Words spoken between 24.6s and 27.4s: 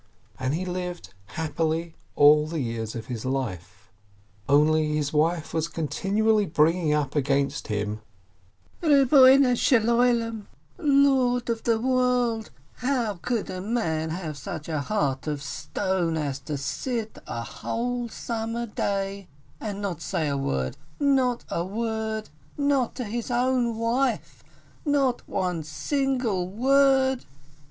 not one single word